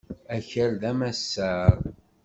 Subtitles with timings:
[0.35, 1.75] Akal d amassaṛ.